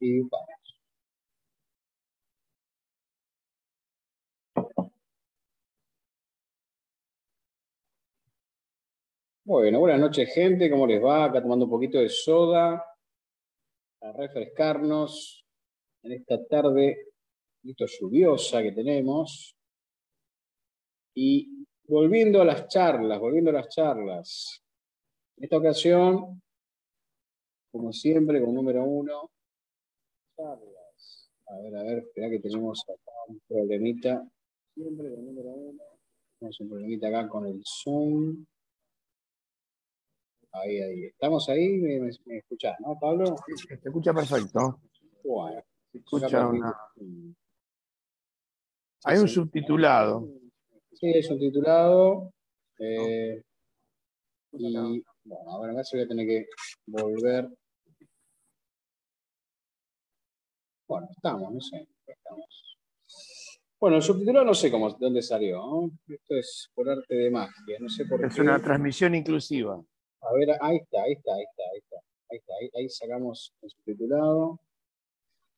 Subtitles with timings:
[0.00, 0.56] y vamos.
[9.44, 10.68] Bueno, buenas noches, gente.
[10.68, 11.24] ¿Cómo les va?
[11.24, 12.84] Acá tomando un poquito de soda
[13.98, 15.46] para refrescarnos
[16.02, 17.12] en esta tarde
[17.62, 19.56] un poquito lluviosa que tenemos.
[21.14, 24.62] Y volviendo a las charlas, volviendo a las charlas.
[25.36, 26.42] En esta ocasión,
[27.70, 29.30] como siempre, con número uno,
[30.36, 31.30] charlas.
[31.48, 34.28] A ver, a ver, espera que tenemos acá un problemita.
[34.74, 35.82] Siempre con número uno.
[36.38, 38.44] Tenemos un problemita acá con el Zoom.
[40.52, 41.04] Ahí, ahí.
[41.04, 41.78] ¿Estamos ahí?
[41.78, 43.36] ¿Me, me, me escuchás, no, Pablo?
[43.68, 44.80] Se escucha perfecto.
[45.24, 45.62] Bueno.
[45.92, 46.74] Se escucha una...
[49.04, 50.28] Hay un subtitulado.
[50.92, 52.32] Sí, es un titulado.
[52.78, 53.42] Eh,
[54.52, 55.02] y bueno,
[55.46, 56.46] ahora me voy a tener que
[56.86, 57.48] volver.
[60.86, 61.86] Bueno, estamos, no sé.
[62.06, 62.76] Estamos.
[63.78, 65.58] Bueno, el subtitulado no sé cómo, de dónde salió.
[65.58, 65.90] ¿no?
[66.08, 68.40] Esto es por arte de magia, no sé por Es qué.
[68.40, 69.74] una transmisión inclusiva.
[69.74, 71.96] A ver, ahí está, ahí está, ahí está, ahí está.
[72.28, 74.58] Ahí, está, ahí, ahí sacamos el subtitulado.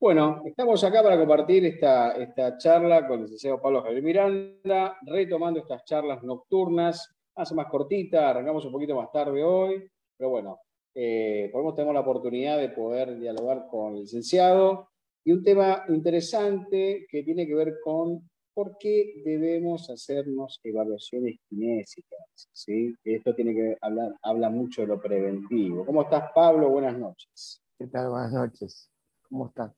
[0.01, 5.61] Bueno, estamos acá para compartir esta, esta charla con el licenciado Pablo Javier Miranda, retomando
[5.61, 10.61] estas charlas nocturnas, hace más cortita, arrancamos un poquito más tarde hoy, pero bueno,
[10.95, 14.88] eh, menos tenemos la oportunidad de poder dialogar con el licenciado
[15.29, 22.49] y un tema interesante que tiene que ver con por qué debemos hacernos evaluaciones kinésicas.
[22.51, 22.95] ¿sí?
[23.05, 25.85] Esto tiene que hablar, habla mucho de lo preventivo.
[25.85, 26.71] ¿Cómo estás, Pablo?
[26.71, 27.61] Buenas noches.
[27.77, 28.09] ¿Qué tal?
[28.09, 28.91] Buenas noches.
[29.29, 29.71] ¿Cómo están?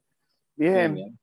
[0.55, 0.95] Bien.
[0.95, 1.19] Bien,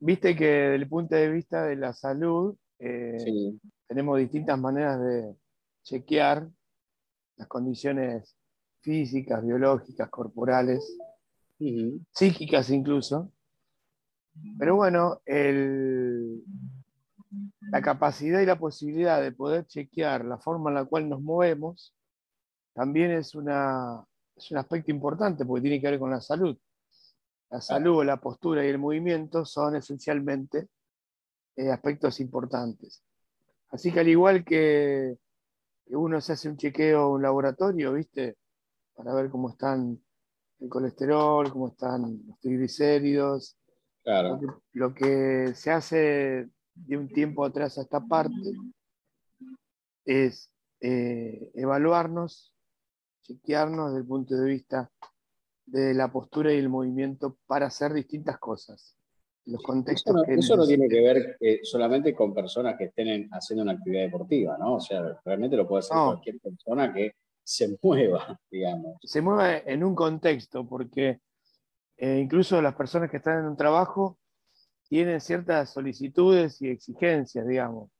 [0.00, 4.98] Viste que desde el punto de vista de la salud, eh, Sí, tenemos distintas maneras
[4.98, 5.36] de
[5.82, 6.48] chequear
[7.36, 8.34] las condiciones
[8.80, 10.96] físicas, biológicas, corporales,
[12.12, 13.30] Psíquicas incluso.
[14.58, 16.42] Pero bueno, el-
[17.70, 21.94] la capacidad y la posibilidad de poder chequear la forma en la cual nos movemos
[22.74, 24.04] también es, una,
[24.36, 26.56] es un aspecto importante porque tiene que ver con la salud.
[27.50, 30.68] La salud, la postura y el movimiento son esencialmente
[31.56, 33.02] eh, aspectos importantes.
[33.70, 35.18] Así que al igual que,
[35.86, 38.36] que uno se hace un chequeo en un laboratorio, ¿viste?
[38.94, 40.02] Para ver cómo están
[40.62, 43.56] el colesterol, cómo están los triglicéridos,
[44.04, 44.30] Claro.
[44.30, 48.34] lo que, lo que se hace de un tiempo atrás a esta parte
[50.04, 52.52] es eh, evaluarnos,
[53.22, 54.90] chequearnos desde el punto de vista
[55.66, 58.96] de la postura y el movimiento para hacer distintas cosas.
[59.44, 62.84] Los Eso contextos no, que eso no tiene que ver eh, solamente con personas que
[62.86, 64.76] estén en- haciendo una actividad deportiva, ¿no?
[64.76, 66.06] O sea, realmente lo puede hacer No.
[66.06, 68.96] cualquier persona que se mueva, digamos.
[69.02, 71.20] se mueve en un contexto, porque
[71.96, 74.18] eh, incluso las personas que están en un trabajo
[74.88, 77.90] tienen ciertas solicitudes y exigencias, digamos,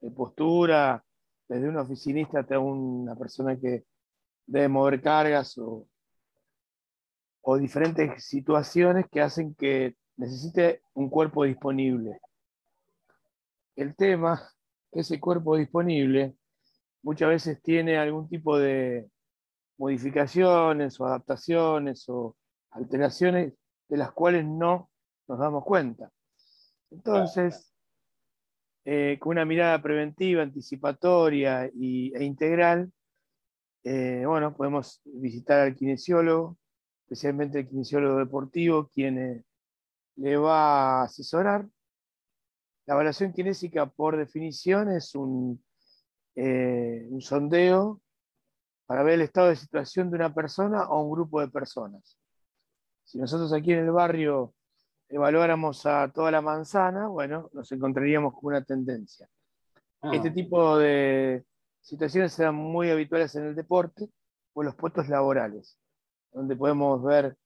[0.00, 1.04] de postura,
[1.48, 3.84] desde un oficinista hasta una persona que
[4.46, 5.86] debe mover cargas o,
[7.42, 12.20] o diferentes situaciones que hacen que necesite un cuerpo disponible.
[13.76, 14.40] El tema
[14.92, 16.34] ese cuerpo disponible
[17.02, 19.08] muchas veces tiene algún tipo de
[19.78, 22.36] modificaciones o adaptaciones o
[22.70, 23.54] alteraciones
[23.88, 24.90] de las cuales no
[25.28, 26.10] nos damos cuenta.
[26.90, 27.72] Entonces,
[28.84, 32.90] eh, con una mirada preventiva, anticipatoria y- e integral,
[33.84, 36.58] eh, bueno, podemos visitar al kinesiólogo,
[37.04, 39.44] especialmente el kinesiólogo deportivo, quien eh,
[40.16, 41.68] le va a asesorar.
[42.86, 45.62] La evaluación kinésica, por definición, es un,
[46.40, 48.00] eh, un sondeo
[48.86, 52.16] para ver el estado de situación de una persona o un grupo de personas.
[53.02, 54.54] Si nosotros aquí en el barrio
[55.08, 59.28] evaluáramos a toda la manzana, bueno, nos encontraríamos con una tendencia.
[60.00, 61.44] Ah, Este tipo de
[61.80, 64.08] situaciones serán muy habituales en el deporte
[64.52, 65.76] o en los puestos laborales,
[66.30, 67.36] donde podemos ver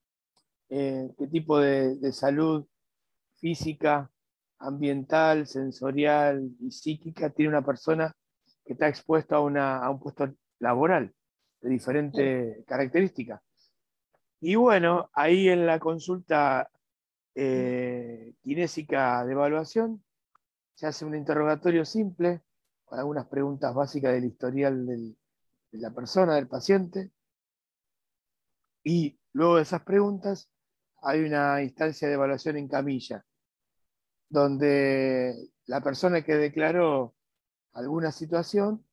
[0.69, 2.67] eh, qué tipo de, de salud
[3.37, 4.11] física,
[4.59, 8.15] ambiental, sensorial y psíquica tiene una persona
[8.65, 11.13] que está expuesta a, una- a un puesto laboral
[11.61, 13.43] de diferente característica.
[14.41, 16.69] Y bueno, ahí en la consulta
[17.35, 20.05] eh, kinésica de evaluación
[20.75, 22.43] se hace un interrogatorio simple
[22.85, 25.17] con algunas preguntas básicas del historial del-
[25.71, 27.11] de la persona, del paciente.
[28.85, 30.51] Y luego de esas preguntas
[31.03, 33.25] hay una instancia de evaluación en camilla,
[34.29, 35.35] donde
[35.67, 37.15] la persona que declaró
[37.73, 38.85] alguna situación,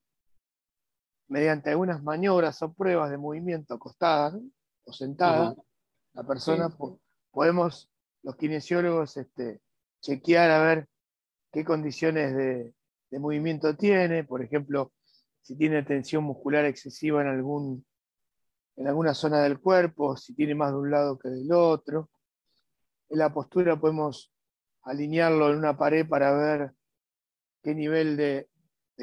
[1.28, 4.42] mediante algunas maniobras o pruebas de movimiento acostada ¿no?
[4.86, 5.56] o sentada.
[6.14, 6.76] La persona,
[7.32, 7.90] podemos,
[8.24, 9.62] los kinesiólogos, este,
[10.02, 10.88] chequear a ver
[11.52, 12.74] qué condiciones de,
[13.12, 14.92] de movimiento tiene, por ejemplo,
[15.42, 17.86] si tiene tensión muscular excesiva en, algún,
[18.76, 22.10] en alguna zona del cuerpo, si tiene más de un lado que del otro.
[23.10, 24.32] En la postura podemos
[24.84, 26.72] alinearlo en una pared para ver
[27.64, 28.50] qué nivel de,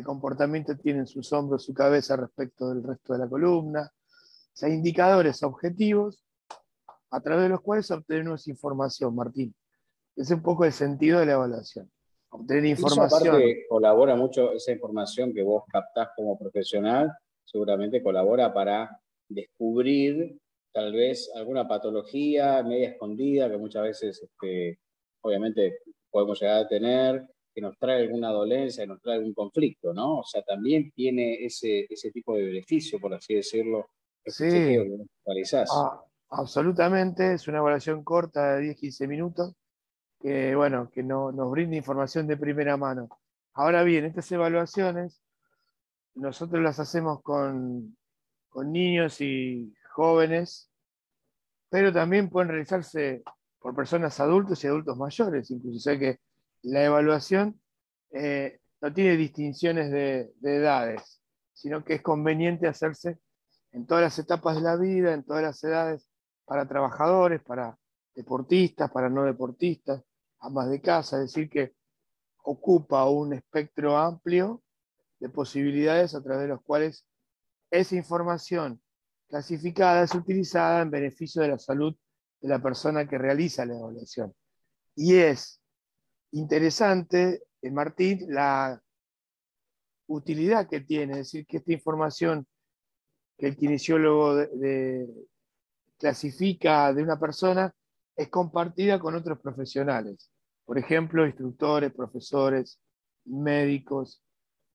[0.02, 3.90] comportamiento tienen sus hombros, su cabeza respecto del resto de la columna.
[3.92, 6.24] O sea, indicadores objetivos
[7.10, 9.54] a través de los cuales obtenemos información, Martín.
[10.14, 11.90] Ese es un poco el sentido de la evaluación.
[12.30, 13.40] Obtener información.
[13.68, 17.12] colabora mucho esa información que vos captás como profesional,
[17.44, 20.38] seguramente colabora para descubrir
[20.72, 24.78] tal vez alguna patología media escondida que muchas veces este,
[25.22, 25.78] obviamente
[26.10, 30.18] podemos llegar a tener, que nos trae alguna dolencia, que nos trae algún conflicto, ¿no?
[30.18, 33.88] O sea, también tiene ese, ese tipo de beneficio, por así decirlo,
[34.26, 34.76] sí.
[35.70, 39.54] Ah, absolutamente, es una evaluación corta de 10-15 minutos,
[40.20, 43.08] que, bueno, que no, nos brinda información de primera mano.
[43.54, 45.22] Ahora bien, estas evaluaciones
[46.14, 47.96] nosotros las hacemos con,
[48.50, 50.70] con niños y jóvenes,
[51.70, 53.22] pero también pueden realizarse
[53.58, 55.78] por personas adultos y adultos mayores, incluso.
[55.78, 56.18] Sea que
[56.62, 57.60] la evaluación
[58.12, 61.20] eh, no tiene distinciones de, edades,
[61.52, 63.18] sino que es conveniente hacerse
[63.72, 66.08] en todas las etapas de la vida, en todas las edades,
[66.44, 67.76] para trabajadores, para
[68.14, 70.02] deportistas, para no deportistas,
[70.40, 71.74] amas de casa, es decir, que
[72.42, 74.62] ocupa un espectro amplio
[75.18, 77.06] de posibilidades a través de los cuales
[77.70, 78.80] esa información
[79.28, 81.94] clasificada es utilizada en beneficio de la salud
[82.40, 84.34] de la persona que realiza la evaluación.
[84.94, 85.60] Y es
[86.32, 88.80] interesante, eh, Martín, la
[90.08, 92.46] utilidad que tiene, es decir, que esta información
[93.36, 94.34] que el kinesiólogo
[95.98, 97.74] clasifica de una persona
[98.16, 100.30] es compartida con otros profesionales.
[100.64, 102.80] Por ejemplo, instructores, profesores,
[103.24, 104.22] médicos,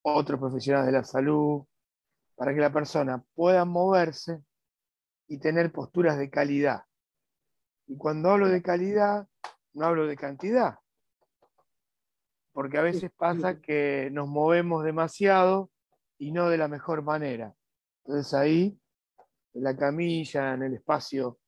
[0.03, 1.63] otros profesionales de la salud,
[2.35, 4.41] para que la persona pueda moverse
[5.27, 6.83] y tener posturas de calidad.
[7.87, 9.27] Y cuando hablo de calidad,
[9.73, 10.79] no hablo de cantidad.
[12.53, 15.69] Porque a veces pasa que nos movemos demasiado
[16.17, 17.55] y no de la mejor manera.
[18.03, 18.79] Entonces ahí,
[19.53, 21.39] en la camilla, en el espacio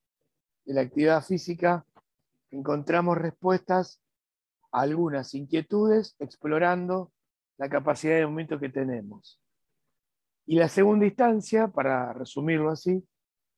[0.66, 1.86] de la actividad física,
[2.52, 4.02] encontramos respuestas
[4.72, 7.12] a algunas inquietudes explorando
[7.58, 9.40] la capacidad de movimiento que tenemos.
[10.46, 13.04] Y la segunda instancia, para resumirlo así,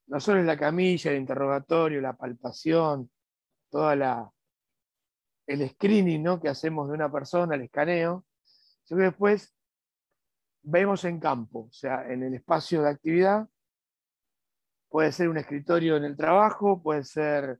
[0.07, 3.09] no solo es la camilla, el interrogatorio, la palpación,
[3.69, 4.31] toda la
[5.47, 6.41] el screening ¿no?
[6.41, 8.25] que hacemos de una persona, el escaneo,
[8.83, 9.53] sino que después
[10.63, 13.47] vemos en campo, o sea, en el espacio de actividad,
[14.89, 17.59] puede ser un escritorio en el trabajo, puede ser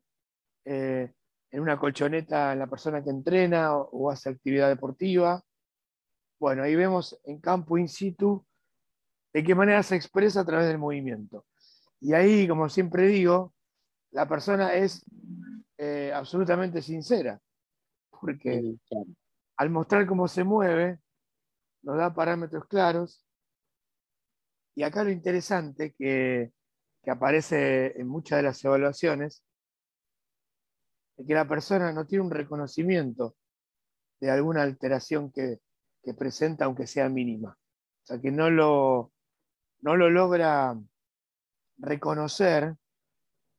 [0.64, 1.12] eh,
[1.52, 5.44] en una colchoneta la persona que entrena o, o hace actividad deportiva.
[6.40, 8.46] Bueno, ahí vemos en campo in situ
[9.34, 11.46] de qué manera se expresa a través del movimiento.
[12.00, 13.54] Y ahí, como siempre digo,
[14.12, 15.04] la persona es
[15.78, 17.42] eh, absolutamente sincera,
[18.26, 18.76] porque
[19.58, 21.00] al mostrar cómo se mueve,
[21.84, 23.24] nos da parámetros claros.
[24.74, 26.52] Y acá lo interesante que,
[27.08, 29.44] aparece en muchas de las evaluaciones
[31.18, 33.36] es que la persona no tiene un reconocimiento
[34.20, 35.60] de alguna alteración que,
[36.02, 37.52] que presenta, aunque sea mínima.
[37.52, 39.14] O sea, que no lo,
[39.82, 40.76] no lo logra
[41.78, 42.76] reconocer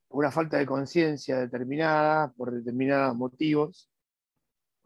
[0.08, 3.88] una falta de conciencia determinada, por determinados motivos.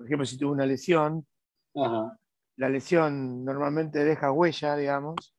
[0.00, 1.26] Por ejemplo, si tuvo una lesión,
[1.74, 5.36] la lesión normalmente deja huella, digamos,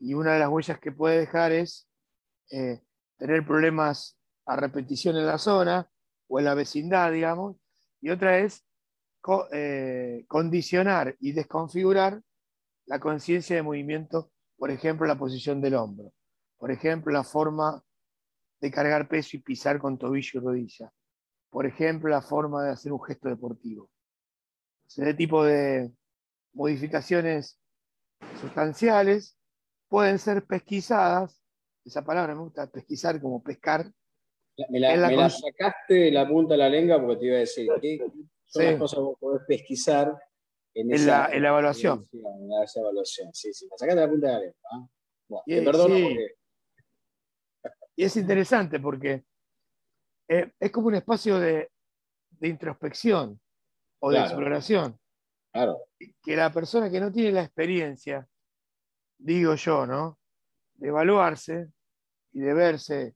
[0.00, 1.86] y una de las huellas que puede dejar es
[2.50, 2.80] eh,
[3.18, 5.90] tener problemas a repetición en la zona
[6.26, 7.58] o en la vecindad, digamos,
[8.00, 8.64] y otra es
[9.52, 12.22] eh, condicionar y desconfigurar
[12.86, 16.14] la conciencia de movimiento, por ejemplo, la posición del hombro.
[16.56, 17.84] Por ejemplo, la forma
[18.58, 20.90] de cargar peso y pisar con tobillo y rodilla.
[21.50, 23.90] Por ejemplo, la forma de hacer un gesto deportivo.
[24.88, 25.92] Ese tipo de
[26.54, 27.60] modificaciones
[28.40, 29.38] sustanciales
[29.88, 31.42] pueden ser pesquisadas.
[31.84, 33.90] Esa palabra me gusta, pesquisar como pescar.
[34.70, 37.98] Me la, sacaste de la punta de la lengua porque te iba a decir, ¿qué
[38.46, 40.12] son las cosas que vos podés pesquisar
[40.74, 42.04] en, esa, la, evaluación?
[42.12, 43.68] En, esa evaluación, sí, sí.
[43.70, 44.90] La sacaste de la punta de la lengua.
[45.28, 46.38] Bueno, te perdono porque
[47.98, 49.24] y es interesante porque
[50.28, 51.68] eh, es como un espacio de,
[52.42, 53.40] introspección
[54.00, 54.98] o de exploración.
[55.52, 55.78] Claro.
[56.22, 58.26] Que la persona que no tiene la experiencia,
[59.18, 60.18] digo yo, ¿no?
[60.74, 61.68] De evaluarse
[62.32, 63.14] y de verse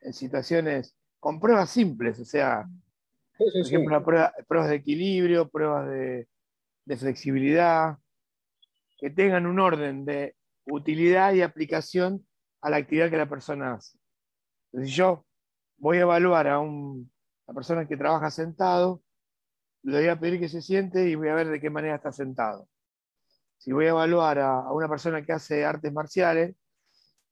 [0.00, 2.66] en situaciones con pruebas simples, o sea,
[3.36, 6.28] por ejemplo, pruebas de equilibrio, pruebas de,
[6.84, 7.98] de flexibilidad,
[8.98, 10.36] que tengan un orden de
[10.66, 12.26] utilidad y aplicación
[12.60, 13.98] a la actividad que la persona hace.
[14.66, 15.24] Entonces, si yo
[15.78, 17.06] voy a evaluar a una
[17.54, 19.02] persona que trabaja sentado,
[19.82, 22.12] le voy a pedir que se siente y voy a ver de qué manera está
[22.12, 22.68] sentado.
[23.58, 26.56] Si voy a evaluar a, una persona que hace artes marciales,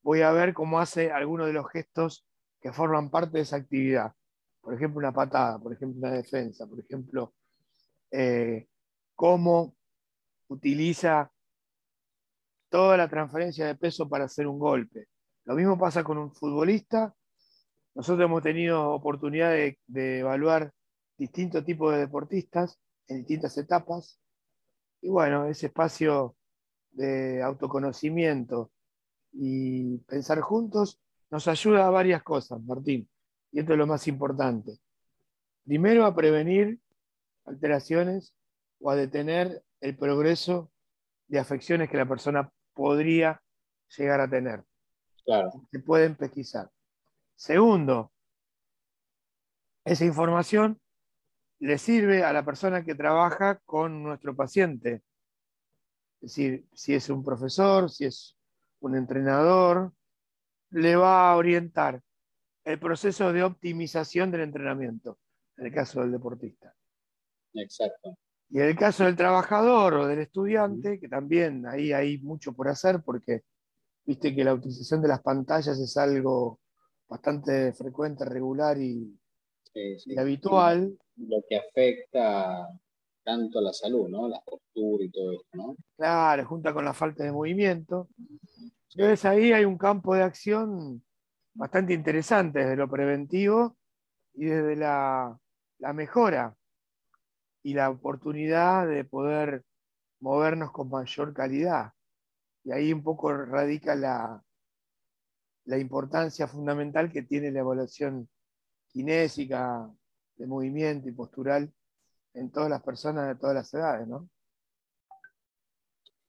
[0.02, 2.26] voy a ver cómo hace algunos de los gestos
[2.60, 4.12] que forman parte de esa actividad.
[4.60, 7.34] Por ejemplo, una patada, por ejemplo, una defensa, por ejemplo,
[8.10, 8.68] eh,
[9.14, 9.74] cómo
[10.48, 11.30] utiliza
[12.68, 15.08] toda la transferencia de peso para hacer un golpe.
[15.44, 17.14] Lo mismo pasa con un futbolista.
[17.94, 20.72] Nosotros hemos tenido oportunidad de, evaluar
[21.18, 24.20] distintos tipos de deportistas en distintas etapas.
[25.02, 26.36] Y bueno, ese espacio
[26.92, 28.70] de autoconocimiento
[29.32, 33.08] y pensar juntos nos ayuda a varias cosas, Martín.
[33.52, 34.78] Y esto es lo más importante.
[35.64, 36.80] Primero, a prevenir
[37.44, 38.34] alteraciones
[38.80, 40.70] o a detener el progreso
[41.26, 43.42] de afecciones que la persona podría
[43.96, 44.64] llegar a tener.
[45.24, 45.50] Claro.
[45.70, 46.70] Se pueden pesquisar.
[47.36, 48.12] Segundo,
[49.84, 50.80] esa información
[51.60, 55.02] le sirve a la persona que trabaja con nuestro paciente.
[56.20, 58.36] Es decir, si es un profesor, si es
[58.80, 59.92] un entrenador,
[60.70, 62.02] le va a orientar
[62.64, 65.18] el proceso de optimización del entrenamiento,
[65.56, 66.74] en el caso del deportista.
[67.54, 68.18] Exacto.
[68.50, 72.68] Y en el caso del trabajador o del estudiante, que también ahí hay mucho por
[72.68, 73.42] hacer porque
[74.04, 76.60] viste que la utilización de las pantallas es algo
[77.08, 79.17] bastante frecuente, regular y,
[80.16, 80.98] habitual.
[81.16, 82.68] Lo que afecta
[83.24, 84.28] tanto a la salud, ¿no?
[84.28, 85.76] La postura y todo esto, ¿no?
[85.96, 88.08] Claro, junta con la falta de movimiento.
[88.94, 91.02] Entonces ahí hay un campo de acción
[91.54, 93.76] bastante interesante desde lo preventivo
[94.34, 95.38] y desde la,
[95.78, 96.56] la mejora
[97.62, 99.64] y la oportunidad de poder
[100.20, 101.92] movernos con mayor calidad.
[102.64, 104.42] Y ahí un poco radica la,
[105.64, 108.28] la importancia fundamental que tiene la evaluación
[108.88, 109.90] kinésica,
[110.36, 111.72] de movimiento y postural
[112.34, 114.28] en todas las personas de todas las edades, ¿no?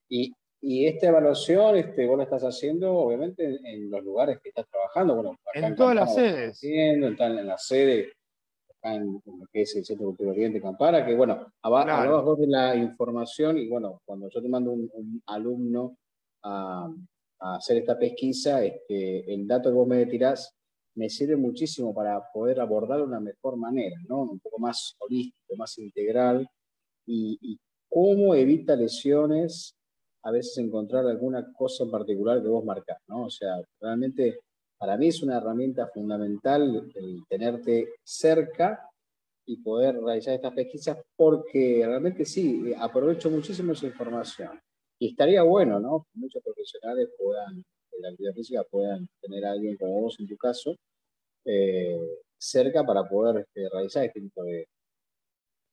[0.10, 5.16] Y, esta evaluación, este, vos la estás haciendo, obviamente, en, los lugares que estás trabajando.
[5.16, 6.62] Bueno, en, todas las sedes.
[6.64, 8.12] en, en la sede
[8.84, 12.76] en, lo que es el Centro Cultural Oriente Campara, que bueno, hablabas vos de la
[12.76, 15.98] información y bueno, cuando yo te mando un, alumno
[16.44, 16.90] a,
[17.40, 20.54] hacer esta pesquisa, este, el dato que vos me tirás
[21.00, 24.24] me sirve muchísimo para poder abordarlo de una mejor manera, ¿no?
[24.24, 26.46] Un poco más holístico, más integral
[27.08, 27.58] y,
[27.92, 29.76] cómo evita lesiones,
[30.24, 33.26] a veces encontrar alguna cosa en particular que vos marcás, ¿no?
[33.26, 34.42] O sea, realmente
[34.78, 38.88] para mí es una herramienta fundamental el tenerte cerca
[39.48, 44.60] y poder realizar estas pesquisas porque realmente sí, aprovecho muchísimo esa información.
[45.00, 46.06] Y estaría bueno, ¿no?
[46.14, 50.38] Muchos profesionales puedan, en la actividad física, puedan tener a alguien como vos en tu
[50.38, 50.76] caso,
[51.52, 52.00] eh,
[52.38, 54.68] cerca para poder este, realizar este tipo de,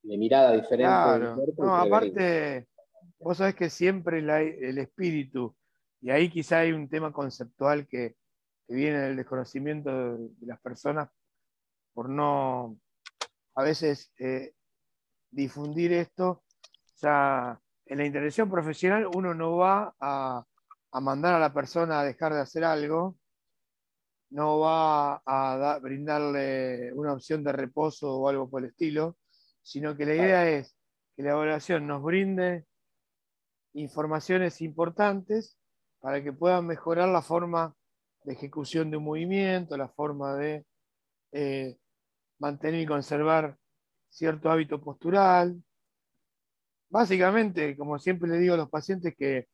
[0.02, 0.84] mirada diferente.
[0.84, 1.36] Claro.
[1.58, 2.66] No, aparte,
[3.18, 5.54] vos sabés que siempre el espíritu,
[6.00, 8.16] y ahí quizá hay un tema conceptual que,
[8.66, 11.08] que viene del desconocimiento de, las personas
[11.92, 12.78] por no
[13.54, 14.52] a veces eh,
[15.30, 16.28] difundir esto.
[16.28, 20.44] O sea, en la intervención profesional uno no va a,
[21.00, 23.16] mandar a la persona a dejar de hacer algo,
[24.30, 29.16] no va a brindarle una opción de reposo o algo por el estilo,
[29.62, 30.76] sino que la idea es
[31.16, 32.66] que la evaluación nos brinde
[33.74, 35.58] informaciones importantes
[36.00, 37.74] para que puedan mejorar la forma
[38.24, 40.66] de ejecución de un movimiento, la forma de
[41.32, 41.76] eh,
[42.38, 43.56] mantener y conservar
[44.08, 45.62] cierto hábito postural.
[46.88, 49.48] Básicamente, como siempre le digo a los pacientes que,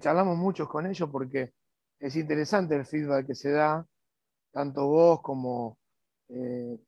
[0.00, 1.52] charlamos mucho con ellos porque
[1.98, 3.86] es interesante el feedback que se da,
[4.50, 5.78] tanto vos como
[6.28, 6.78] eh,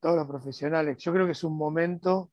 [0.00, 0.98] todos los profesionales.
[0.98, 2.30] Yo creo que es un momento,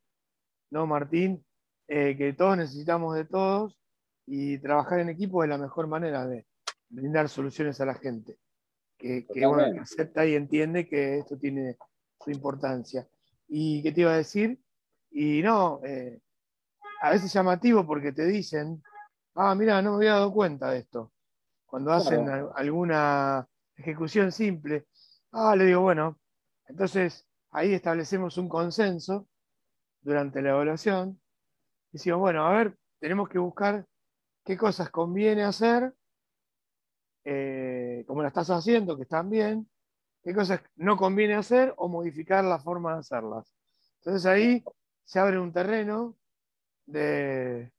[0.71, 1.43] ¿no, Martín?
[1.87, 3.79] Eh, que todos necesitamos de todos
[4.27, 6.45] y trabajar en equipo es la mejor manera de,
[6.89, 8.37] brindar soluciones a la gente,
[8.97, 9.25] que,
[9.79, 11.77] acepta y entiende que esto tiene
[12.19, 13.07] su importancia.
[13.47, 14.59] ¿Y qué te iba a decir?
[15.11, 16.19] Y no, eh,
[17.01, 18.83] a veces llamativo porque te dicen,
[19.35, 21.13] ah, mira, no me había dado cuenta de esto.
[21.65, 23.47] Cuando hacen alguna
[23.79, 24.85] ejecución simple,
[25.31, 26.19] ah, le digo, bueno,
[26.67, 29.27] entonces ahí establecemos un consenso
[30.01, 31.19] durante la evaluación.
[31.91, 33.85] Decimos, bueno, a ver, tenemos que buscar
[34.45, 35.93] qué cosas conviene hacer
[37.23, 39.69] eh, como la estás haciendo, que están bien,
[40.23, 43.53] qué cosas no conviene hacer o modificar la forma de hacerlas.
[43.99, 44.63] Entonces ahí
[45.03, 46.15] se abre un terreno
[46.85, 47.71] de,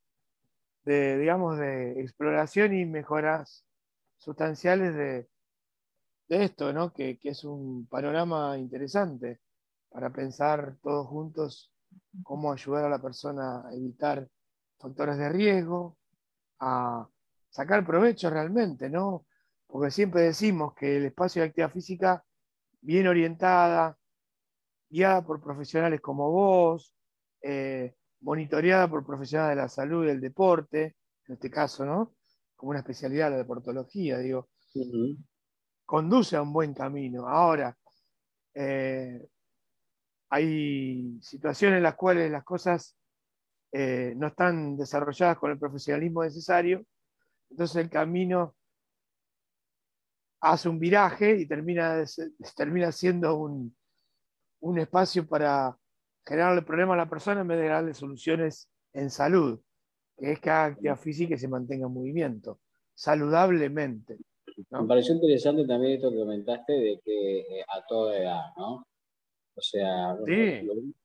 [0.85, 3.65] digamos, de exploración y mejoras
[4.19, 5.29] sustanciales de,
[6.37, 6.93] esto, ¿no?
[6.93, 9.41] que, que es un panorama interesante
[9.91, 11.73] para pensar todos juntos
[12.23, 14.29] cómo ayudar a la persona a evitar
[14.79, 15.99] factores de riesgo,
[16.61, 17.09] a
[17.49, 19.27] sacar provecho realmente, ¿no?
[19.67, 22.25] Porque siempre decimos que el espacio de actividad física
[22.81, 23.97] bien orientada,
[24.89, 26.95] guiada por profesionales como vos,
[27.43, 30.97] eh, monitoreada por profesionales de la salud y del deporte,
[31.27, 32.15] en este caso, ¿no?
[32.57, 34.49] Como una especialidad de la deportología, digo,
[35.91, 37.27] conduce a un buen camino.
[37.27, 37.77] Ahora,
[38.55, 39.27] eh,
[40.29, 42.97] hay situaciones en las cuales las cosas
[43.73, 46.87] eh, no están desarrolladas con el profesionalismo necesario,
[47.51, 48.55] entonces el camino
[50.41, 52.05] hace un viraje y termina,
[52.55, 53.77] termina siendo un,
[54.61, 55.77] un espacio para
[56.25, 59.61] generarle problemas a la persona en vez de darle soluciones en salud,
[60.17, 62.61] que es que haga actividad física y se mantenga en movimiento,
[62.95, 64.19] saludablemente.
[64.71, 68.85] Me pareció interesante también esto que comentaste de que eh, a toda edad, ¿no?
[69.57, 70.17] O sea,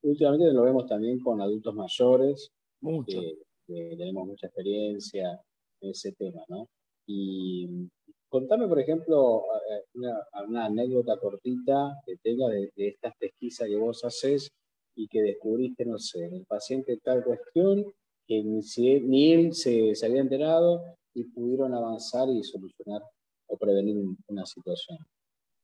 [0.02, 3.20] últimamente lo vemos también con adultos mayores, Mucho.
[3.66, 5.40] Que, tenemos mucha experiencia
[5.80, 6.68] en ese tema, ¿no?
[7.06, 7.88] Y
[8.28, 9.42] contame, por ejemplo,
[9.94, 14.48] una, anécdota cortita que tenga de, estas pesquisas que vos haces
[14.94, 17.84] y que descubriste, no sé, en el paciente tal cuestión,
[18.26, 23.02] que ni, él se, se, había enterado y pudieron avanzar y solucionar
[23.66, 23.96] prevenir
[24.28, 24.98] una situación.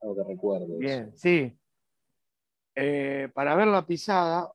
[0.00, 0.78] Algo que recuerdo.
[0.78, 1.56] Bien, sí.
[2.74, 4.50] Eh, para ver la pisada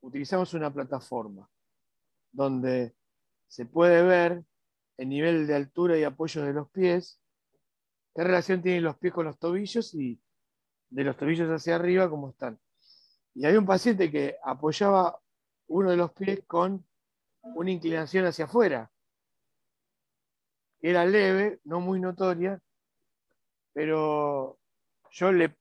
[0.00, 1.48] utilizamos una plataforma
[2.32, 2.94] donde
[3.46, 4.44] se puede ver
[4.96, 7.20] el nivel de altura y apoyo de los pies,
[8.14, 10.20] qué relación tienen los pies con los tobillos y
[10.90, 12.58] de los tobillos hacia arriba cómo están.
[13.34, 15.18] Y hay un paciente que apoyaba
[15.68, 16.84] uno de los pies con
[17.42, 18.90] una inclinación hacia afuera.
[20.80, 22.60] Era leve, no muy notoria,
[23.72, 24.58] pero
[25.10, 25.56] yo le,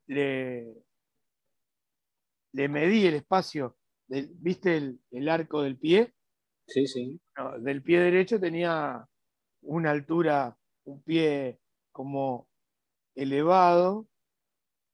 [2.53, 6.13] le medí el espacio, ¿viste el, arco del pie?
[6.67, 7.19] Sí, sí.
[7.59, 9.05] del pie derecho tenía
[9.63, 11.59] una altura, un pie
[11.91, 12.47] como
[13.15, 14.07] elevado,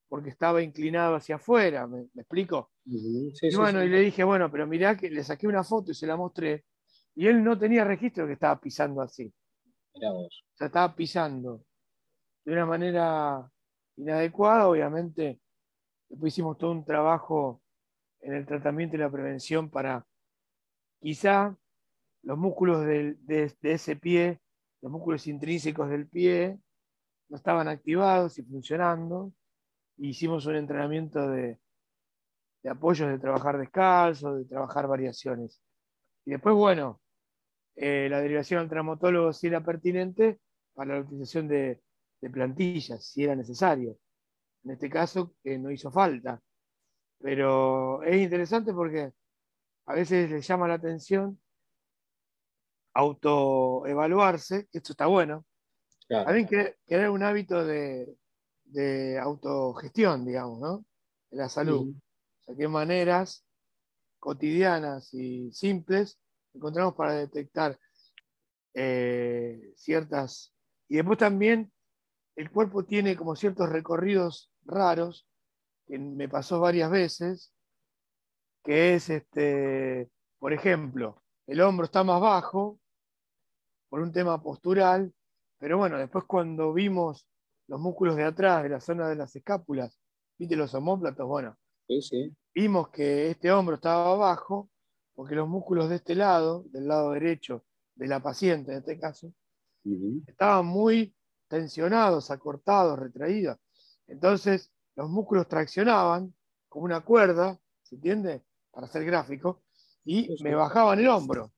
[0.08, 2.72] porque estaba inclinado hacia afuera, ¿me, explico?
[2.86, 6.08] y bueno, y le dije, bueno, pero mirá que le saqué una foto y se
[6.08, 6.66] la mostré,
[7.16, 9.32] y él no tenía registro que estaba pisando así.
[9.96, 10.46] Mirá vos.
[10.54, 11.67] O sea, estaba pisando
[12.48, 13.52] de una manera
[13.98, 15.42] inadecuada, obviamente
[16.10, 17.62] Después hicimos todo un trabajo
[18.22, 20.06] en el tratamiento y la prevención para
[21.02, 21.56] quizá
[22.24, 23.18] los músculos de,
[23.62, 24.40] ese pie,
[24.82, 26.58] los músculos intrínsecos del pie,
[27.30, 29.34] no estaban activados y funcionando.
[29.98, 31.60] hicimos un entrenamiento de,
[32.64, 35.62] de apoyos de trabajar descalzo, de trabajar variaciones.
[36.26, 37.02] Y después, bueno,
[37.76, 40.40] eh, la derivación al traumatólogo sí era pertinente
[40.74, 41.82] para la utilización de
[42.22, 43.98] plantillas, si era necesario
[44.68, 46.42] en este caso que no hizo falta.
[47.20, 49.14] Pero es interesante porque
[49.86, 51.40] a veces le llama la atención
[52.94, 55.46] autoevaluarse, esto está bueno.
[56.10, 56.48] También
[56.86, 58.18] crear un hábito de,
[59.22, 60.86] autogestión, digamos, ¿no?
[61.32, 61.96] De la salud.
[62.42, 63.46] O sea, qué maneras
[64.20, 66.20] cotidianas y simples
[66.54, 67.80] encontramos para detectar
[68.74, 70.54] eh, ciertas...
[70.90, 71.72] Y después también
[72.38, 75.28] el cuerpo tiene como ciertos recorridos raros,
[75.88, 77.52] que me pasó varias veces,
[78.64, 82.80] que es, este, por ejemplo, el hombro está más bajo
[83.90, 85.12] por un tema postural,
[85.58, 87.28] pero bueno, después cuando vimos
[87.68, 90.00] los músculos de atrás, de la zona de las escápulas,
[90.38, 91.58] viste los homóplatos, bueno,
[92.54, 94.70] vimos que este hombro estaba abajo,
[95.16, 99.34] porque los músculos de este lado, del lado derecho de la paciente en este caso,
[100.28, 101.16] estaban muy
[101.48, 103.58] tensionados, acortados, retraídos.
[104.08, 106.34] Entonces, los músculos traccionaban
[106.68, 108.44] como una cuerda, ¿se entiende?
[108.72, 109.64] Para hacer gráfico,
[110.04, 111.52] y me bajaban el hombro.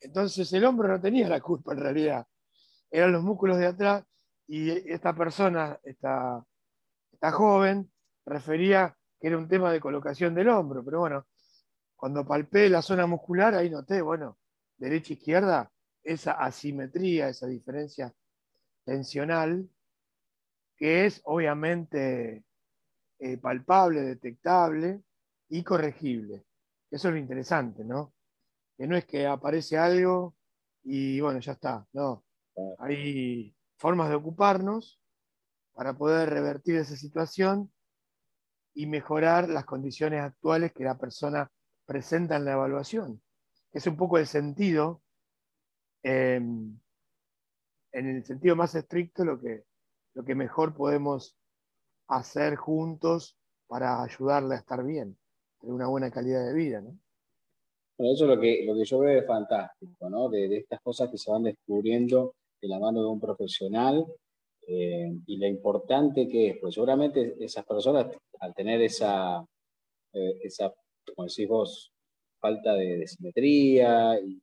[0.00, 2.26] Entonces, el hombro no tenía la culpa en realidad.
[2.90, 4.04] Eran los músculos de atrás,
[4.46, 6.44] y esta persona, esta,
[7.12, 7.90] esta joven,
[8.26, 11.26] refería que era un tema de colocación del hombro, pero bueno,
[11.94, 14.38] cuando palpé la zona muscular, ahí noté, bueno,
[14.76, 15.70] derecha e izquierda,
[16.02, 18.12] esa asimetría, esa diferencia
[18.84, 19.68] tensional,
[20.76, 22.44] que es obviamente
[23.18, 25.02] eh, palpable, detectable
[25.48, 26.44] y corregible.
[26.90, 28.12] Eso es lo interesante, ¿no?
[28.76, 30.34] Que no es que aparece algo
[30.82, 32.24] y bueno, ya está, no.
[32.78, 35.00] Hay formas de ocuparnos
[35.74, 37.72] para poder revertir esa situación
[38.74, 41.50] y mejorar las condiciones actuales que la persona
[41.86, 43.22] presenta en la evaluación.
[43.72, 45.02] Es un poco el sentido,
[46.02, 46.78] em,
[47.92, 49.64] en el sentido más estricto, lo que,
[50.14, 51.36] lo que mejor podemos
[52.08, 55.16] hacer juntos para ayudarle a estar bien,
[55.60, 56.80] tener una buena calidad de vida.
[56.80, 56.98] ¿no?
[57.98, 60.28] Bueno, eso es lo que, lo que yo veo es fantástico, ¿no?
[60.28, 64.06] De, de estas cosas que se van descubriendo de la mano de un profesional
[64.66, 68.06] eh, y lo importante que es, pues seguramente esas personas,
[68.38, 69.44] al tener esa,
[70.12, 70.72] eh, esa
[71.14, 71.92] como decís vos,
[72.38, 74.40] falta de, simetría, y,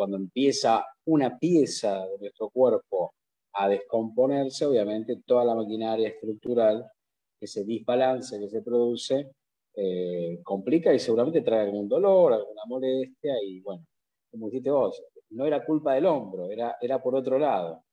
[0.00, 3.12] cuando empieza una pieza de nuestro cuerpo
[3.52, 6.90] a descomponerse, obviamente toda la maquinaria estructural,
[7.38, 9.30] ese desbalance que se produce,
[9.76, 13.84] eh, complica y seguramente trae algún dolor, alguna molestia, y bueno,
[14.30, 17.84] como dijiste vos, no era culpa del hombro, era, era por otro lado.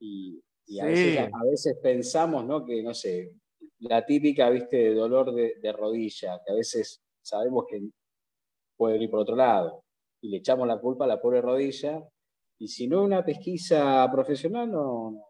[0.00, 0.40] Y,
[0.80, 2.64] a, veces, pensamos, ¿no?
[2.64, 3.30] Que, no sé,
[3.80, 7.82] la típica, viste, de dolor de, rodilla, que a veces sabemos que
[8.74, 9.84] puede ir por otro lado,
[10.26, 12.02] y le echamos la culpa a la pobre rodilla,
[12.58, 15.22] y si no es una pesquisa profesional, no,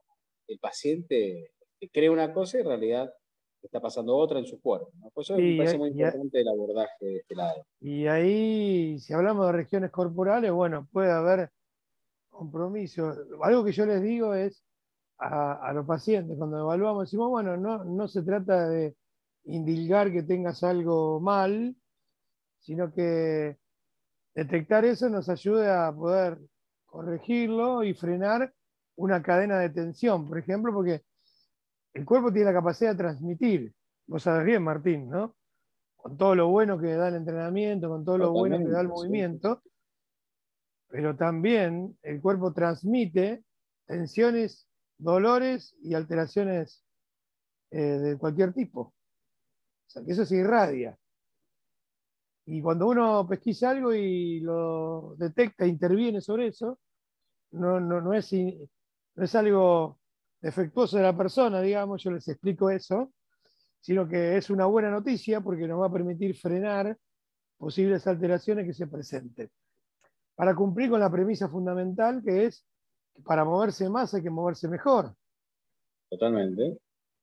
[0.49, 1.53] el paciente
[1.93, 3.13] cree una cosa y en realidad
[3.63, 4.91] está pasando otra en su cuerpo.
[5.13, 7.67] Por eso me parece muy importante el abordaje de este lado.
[7.81, 11.51] Y ahí, si hablamos de regiones corporales, bueno, puede haber
[12.31, 13.13] compromiso.
[13.43, 14.63] Algo que yo les digo es
[15.19, 18.95] a, los pacientes, cuando evaluamos, decimos, bueno, no, no se trata de
[19.45, 21.75] indilgar que tengas algo mal,
[22.61, 23.57] sino que
[24.37, 26.39] detectar eso nos ayude a poder
[26.85, 28.53] corregirlo y frenar
[28.97, 31.03] una cadena de tensión, por ejemplo, porque
[31.95, 33.75] el cuerpo tiene la capacidad de transmitir,
[34.07, 35.35] vos sabes bien, Martín, ¿no?
[35.97, 38.89] Con todo lo bueno que da el entrenamiento, con todo lo bueno que da el
[38.89, 39.63] movimiento,
[40.89, 43.43] pero también el cuerpo transmite
[43.87, 44.69] tensiones,
[44.99, 46.85] dolores y alteraciones
[47.71, 48.81] eh, de cualquier tipo.
[48.81, 48.95] O
[49.89, 50.99] sea, que eso se irradia.
[52.47, 56.79] Y cuando uno pesquisa algo y lo detecta, e interviene sobre eso,
[57.53, 59.99] no, no, no, es, no es algo
[60.41, 63.13] defectuoso de la persona, digamos, yo les explico eso,
[63.81, 66.97] sino que es una buena noticia porque nos va a permitir frenar
[67.57, 69.51] posibles alteraciones que se presenten.
[70.37, 72.65] Para cumplir con la premisa fundamental que es
[73.13, 75.15] que para moverse más hay que moverse mejor.
[76.11, 76.79] Totalmente.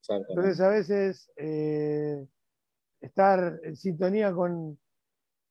[0.10, 2.26] Entonces a veces eh,
[3.00, 4.78] estar en sintonía con,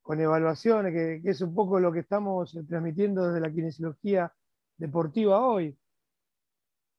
[0.08, 4.32] evaluaciones, que, es un poco lo que estamos transmitiendo desde la kinesiología
[4.76, 5.78] deportiva hoy,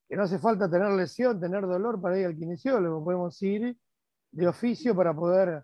[0.07, 3.77] que no hace falta tener lesión, tener dolor para ir al kinesiólogo, podemos ir
[4.31, 5.63] de oficio para poder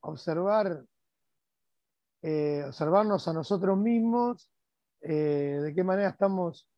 [0.00, 0.84] observar,
[2.22, 4.50] eh, observarnos a nosotros mismos,
[5.00, 6.68] eh, de qué manera estamos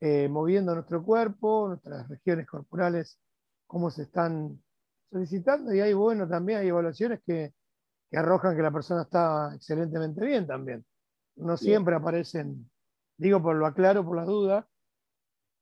[0.00, 3.18] eh, moviendo nuestro cuerpo, nuestras regiones corporales,
[3.66, 4.62] cómo se están
[5.10, 7.52] solicitando, y hay, bueno, también hay evaluaciones que,
[8.16, 10.84] arrojan que la persona está excelentemente bien también.
[11.36, 12.70] No siempre aparecen,
[13.16, 14.66] digo por lo aclaro, por las dudas,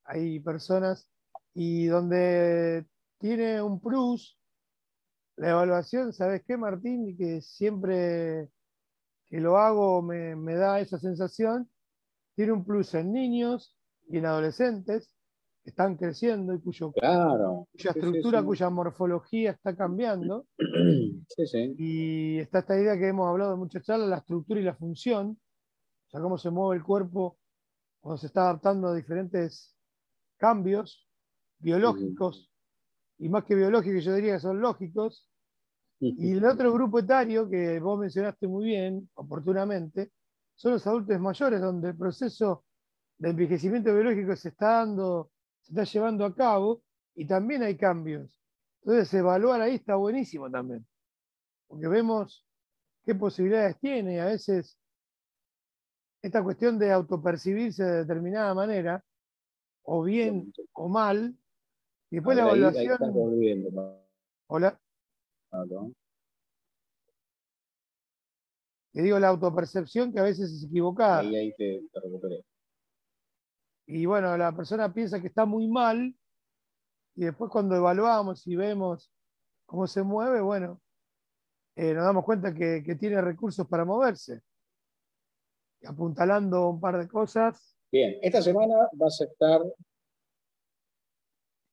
[0.04, 1.10] hay personas
[1.54, 2.86] y donde
[3.18, 4.38] tiene un plus
[5.38, 7.16] la evaluación, ¿sabes qué, Martín?
[7.16, 8.48] Que siempre
[9.26, 11.70] que lo hago me, da esa sensación,
[12.34, 13.76] tiene un plus en niños
[14.08, 15.17] y en adolescentes que
[15.68, 20.46] están creciendo y cuyo, cuya estructura, cuya morfología está cambiando.
[21.78, 25.38] Y está esta idea que hemos hablado en muchas charlas, la estructura y la función,
[26.06, 27.38] o sea, cómo se mueve el cuerpo
[28.00, 29.76] cuando se está adaptando a diferentes
[30.36, 31.06] cambios
[31.58, 32.50] biológicos,
[33.18, 35.28] y más que biológicos, yo diría que son lógicos.
[36.00, 40.12] Y el otro grupo etario que vos mencionaste muy bien, oportunamente,
[40.54, 42.64] son los adultos mayores, donde el proceso
[43.18, 45.32] de envejecimiento biológico se está dando,
[45.68, 46.82] está llevando a cabo
[47.14, 48.40] y también hay cambios.
[48.82, 50.86] Entonces, evaluar ahí está buenísimo también,
[51.66, 52.46] porque vemos
[53.04, 54.20] qué posibilidades tiene.
[54.20, 54.78] A veces,
[56.22, 59.04] esta cuestión de autopercibirse de determinada manera
[59.82, 61.34] o bien o mal.
[62.10, 62.98] Y después la evaluación.
[64.46, 64.80] Hola.
[68.92, 71.20] Te digo la autopercepción que a veces es equivocada.
[71.20, 72.44] Ahí, ahí te, recuperé.
[73.90, 76.14] Y bueno, la persona piensa que está muy mal
[77.14, 79.10] y después cuando evaluamos y vemos
[79.64, 80.80] cómo se mueve, bueno,
[81.74, 84.42] eh, nos damos cuenta que, que, tiene recursos para moverse.
[85.84, 89.62] Apuntalando un par de cosas, Bien, esta semana vas a estar.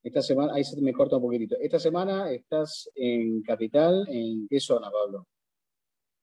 [0.01, 1.57] Esta semana, ahí se me corta un poquitito.
[1.59, 5.27] Esta semana estás en Capital, ¿en qué zona, Pablo?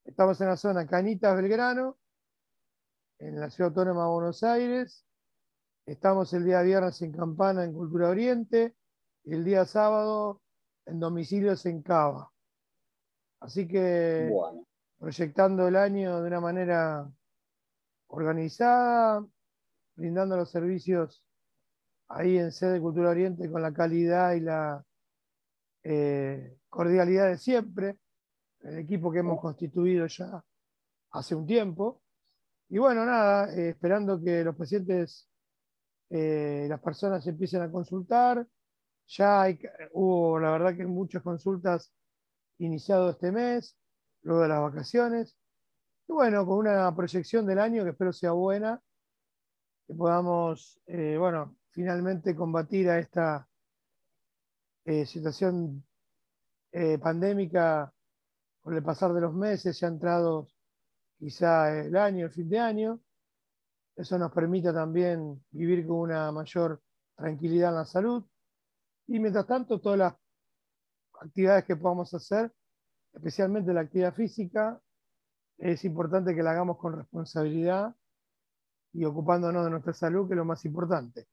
[0.05, 1.99] Estamos en la zona Canitas Belgrano,
[3.19, 5.05] en la Ciudad Autónoma de Buenos Aires.
[5.87, 8.75] Estamos el día viernes en Campana, en Cultura Oriente.
[9.25, 10.40] y el día sábado
[10.87, 12.33] en domicilios en Cava.
[13.40, 14.33] Así que
[14.99, 17.11] proyectando el año de una manera
[18.09, 19.27] organizada,
[19.97, 21.25] brindando los servicios
[22.09, 24.85] ahí en sede Cultura Oriente con la calidad y la
[25.83, 27.99] eh, cordialidad de siempre,
[28.61, 30.45] el equipo que hemos constituido ya
[31.11, 32.01] hace un tiempo.
[32.68, 35.29] Y bueno, nada, eh, esperando que los pacientes,
[36.14, 38.46] eh, las personas empiecen a consultar.
[39.09, 39.46] Ya
[39.92, 41.90] hubo, la verdad, que muchas consultas
[42.59, 43.79] iniciado este mes,
[44.20, 45.38] luego de las vacaciones.
[46.07, 48.79] Y bueno, con una proyección del año que espero sea buena,
[49.87, 53.48] que podamos, eh, bueno, finalmente combatir a esta
[55.07, 55.85] situación
[57.01, 57.92] pandémica
[58.61, 60.48] con el pasar de los meses, ya entrado
[61.18, 63.01] quizá el año, el fin de año.
[63.97, 66.81] Eso nos permite también vivir con una mayor
[67.17, 68.25] tranquilidad en la salud.
[69.07, 70.15] Y mientras tanto, todas las
[71.21, 72.53] actividades que podamos hacer,
[73.13, 74.81] especialmente la actividad física,
[75.59, 77.95] es importante que la hagamos con responsabilidad
[78.93, 81.27] y ocupándonos de nuestra salud, que es lo más importante.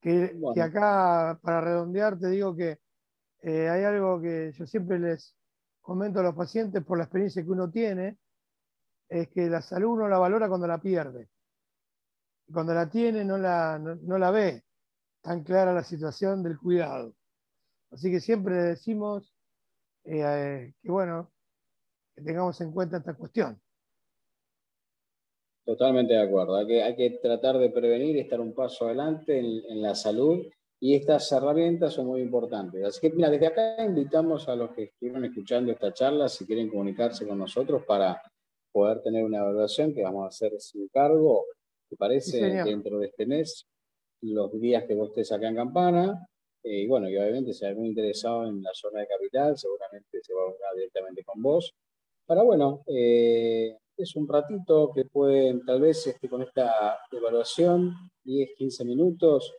[0.00, 2.78] Que, acá, para redondear, te digo que
[3.42, 5.34] eh, hay algo que yo siempre les
[5.80, 8.18] comento a los pacientes por la experiencia que uno tiene,
[9.08, 11.28] es que la salud uno la valora cuando la pierde.
[12.52, 14.62] Cuando la tiene no la, no, la ve
[15.22, 17.14] tan clara la situación del cuidado.
[17.90, 19.34] Así que siempre decimos
[20.04, 21.32] eh, que bueno,
[22.14, 23.60] que tengamos en cuenta esta cuestión.
[25.64, 26.56] Totalmente de acuerdo.
[26.56, 29.94] Hay que, hay que tratar de prevenir y estar un paso adelante en, en, la
[29.94, 30.44] salud
[30.78, 32.84] y estas herramientas son muy importantes.
[32.84, 36.68] Así que, mira, desde acá invitamos a los que estuvieron escuchando esta charla, si quieren
[36.68, 38.20] comunicarse con nosotros para
[38.74, 41.46] poder tener una evaluación que vamos a hacer sin cargo,
[41.88, 42.40] ¿te parece?
[42.64, 43.66] dentro de este mes,
[44.22, 46.26] los días que vos estés acá en Campana.
[46.62, 50.20] Eh, y bueno, y obviamente si hay muy interesado en la zona de capital, seguramente
[50.22, 51.74] se va a hablar directamente con vos.
[52.26, 57.92] Para bueno, eh, es un ratito que pueden, tal vez este, con esta evaluación,
[58.24, 59.52] 10, 15 minutos,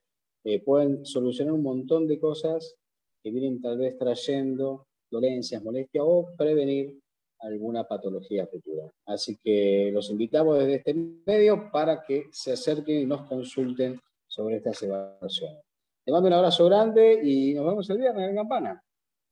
[0.44, 2.76] eh, pueden solucionar un montón de cosas
[3.24, 7.00] que vienen tal vez trayendo dolencias, molestias o prevenir
[7.46, 8.92] alguna patología futura.
[9.06, 14.58] Así que los invitamos desde este medio para que se acerquen y nos consulten sobre
[14.58, 15.64] estas evaluaciones.
[16.04, 18.84] Te mando un abrazo grande y nos vemos el viernes en Campana.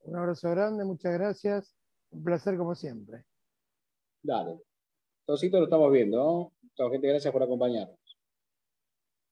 [0.02, 1.74] Un abrazo grande, muchas gracias.
[2.10, 3.24] Un placer como siempre.
[4.22, 4.60] Dale.
[5.26, 6.90] Tosito lo estamos viendo, ¿no?
[6.90, 7.98] Gente, gracias por acompañarnos.